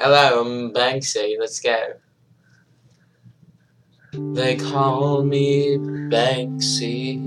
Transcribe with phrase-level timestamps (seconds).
[0.00, 1.34] Hello, I'm Banksy.
[1.40, 1.94] Let's go.
[4.12, 7.18] They call me Banksy,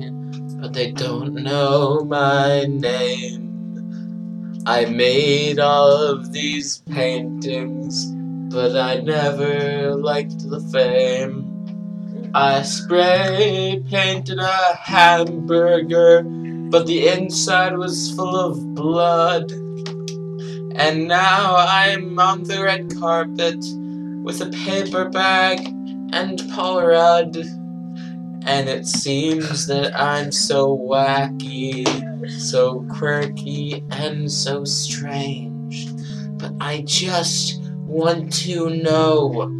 [0.61, 4.63] but they don't know my name.
[4.65, 8.05] I made all of these paintings,
[8.53, 12.31] but I never liked the fame.
[12.33, 19.51] I spray painted a hamburger, but the inside was full of blood.
[20.75, 23.63] And now I'm on the red carpet
[24.23, 25.67] with a paper bag
[26.13, 27.45] and Paul Polaroid.
[28.45, 31.85] And it seems that I'm so wacky,
[32.29, 35.87] so quirky, and so strange.
[36.37, 39.51] But I just want to know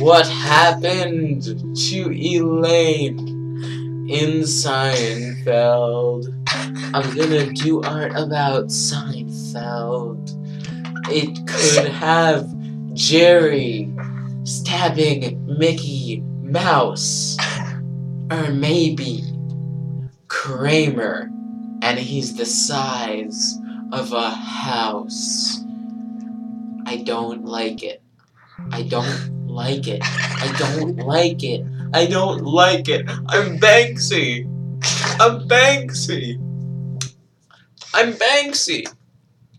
[0.00, 3.28] what happened to Elaine
[4.10, 6.26] in Seinfeld.
[6.94, 10.41] I'm gonna do art about Seinfeld.
[11.12, 12.48] It could have
[12.94, 13.92] Jerry
[14.44, 17.36] stabbing Mickey Mouse.
[18.30, 19.22] Or maybe
[20.28, 21.30] Kramer,
[21.82, 23.58] and he's the size
[23.92, 25.62] of a house.
[26.86, 28.00] I don't like it.
[28.70, 30.00] I don't like it.
[30.02, 31.66] I don't like it.
[31.92, 33.06] I don't like it.
[33.28, 34.46] I'm Banksy.
[35.20, 36.38] I'm Banksy.
[37.92, 38.86] I'm Banksy.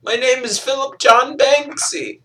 [0.03, 2.19] My name is Philip John Banksy.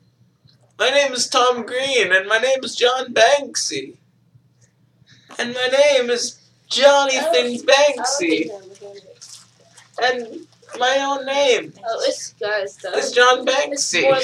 [0.81, 3.97] My name is Tom Green, and my name is John Banksy.
[5.39, 8.51] And my name is Johnny oh, Things oh, Banksy.
[10.03, 10.47] And
[10.79, 12.93] my own name Oh, it's guys, though.
[13.15, 14.03] John Banksy.
[14.03, 14.17] more